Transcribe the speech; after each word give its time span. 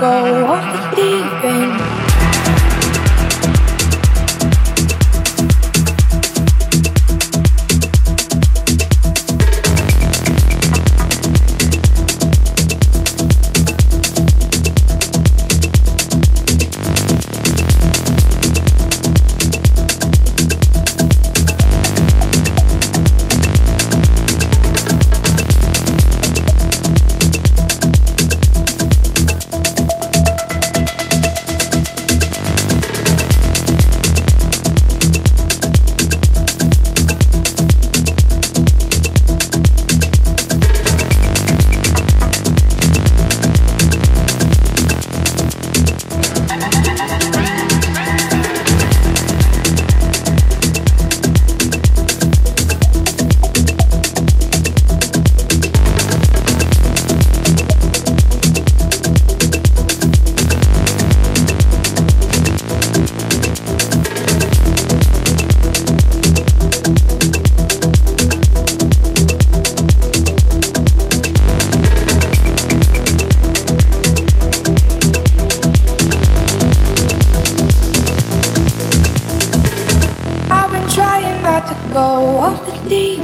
go 0.00 0.46
off 0.46 0.98
in. 0.98 1.67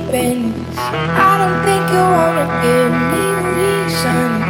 I 0.06 1.32
don't 1.40 1.64
think 1.64 1.84
you 1.90 2.04
wanna 2.16 2.46
give 2.60 2.92
me 3.10 3.24
reason. 3.56 4.42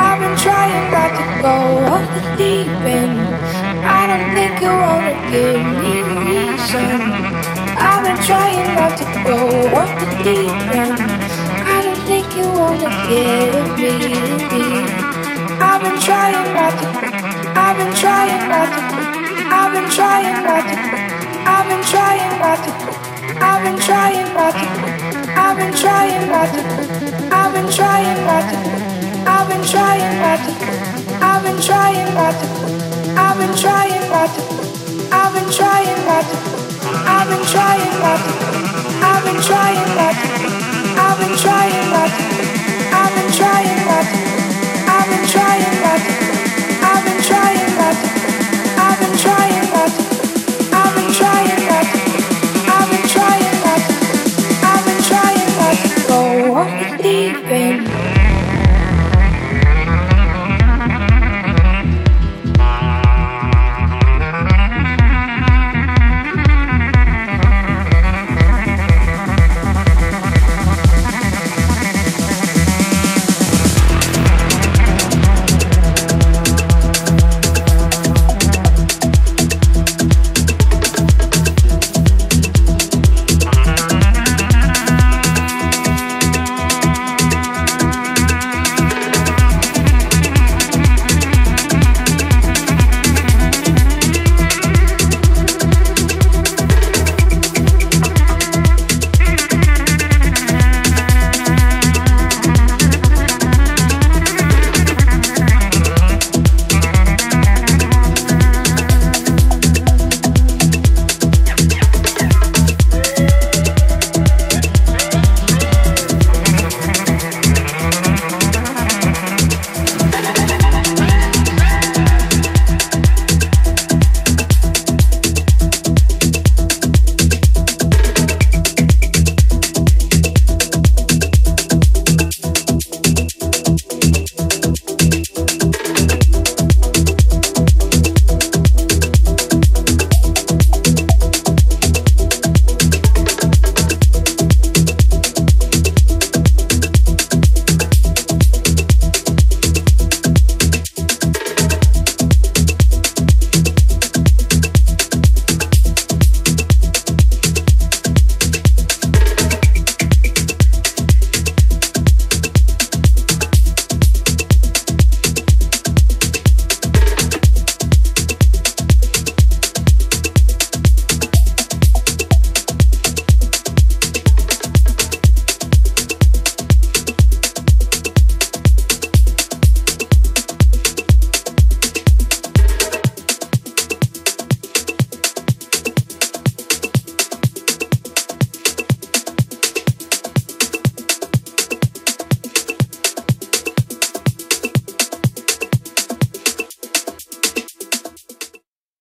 I've 0.00 0.18
been 0.18 0.36
trying 0.38 0.90
not 0.90 1.10
to 1.18 1.24
go 1.42 1.56
off 1.92 2.06
deep 2.38 2.66
end. 2.66 3.18
I 3.84 4.06
don't 4.08 4.34
think 4.34 4.60
you 4.62 4.72
wanna 4.72 5.14
give 5.30 5.64
me 5.82 6.00
reason. 6.24 7.12
I've 7.76 8.02
been 8.04 8.16
trying 8.24 8.74
not 8.74 8.96
to 8.96 9.04
go 9.28 9.38
off 9.76 9.92
deep 10.24 10.74
end. 10.74 10.98
I 11.66 11.82
don't 11.84 12.02
think 12.08 12.26
you 12.34 12.48
wanna 12.48 12.90
give 13.12 13.78
me. 13.78 13.92
I've 15.60 15.82
been 15.82 15.98
trying 16.00 16.54
not 16.56 16.72
to. 16.80 16.88
I've 17.54 17.76
been 17.76 17.94
trying 17.94 18.48
not 18.48 18.68
to. 18.74 18.82
I've 19.58 19.72
been 19.74 19.90
trying 19.90 20.42
not 20.42 20.64
to. 20.70 20.76
I've 21.46 21.68
been 21.68 21.84
trying 21.84 22.38
not 22.40 22.58
to. 22.64 23.05
I've 23.40 23.62
been 23.64 23.78
trying 23.78 24.26
not. 24.34 24.54
I've 25.36 25.56
been 25.56 25.72
trying. 25.74 26.30
I've 27.32 27.52
been 27.54 27.70
trying. 27.70 28.18
I've 29.26 29.48
been 29.48 29.62
trying. 29.64 30.06
I've 31.22 31.42
been 31.42 31.60
trying. 31.60 32.16
I've 33.16 33.38
been 33.38 33.54
trying. 33.56 34.02
I've 35.12 35.34
been 35.34 35.50
trying. 35.50 35.96
I've 37.06 37.28
been 37.28 37.44
trying. 37.52 37.92
I've 39.02 39.24
been 39.24 39.40
trying. 39.42 39.95